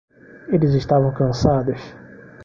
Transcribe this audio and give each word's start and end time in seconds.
Eles 0.55 0.73
estavam 0.81 1.13
cansados. 1.19 1.79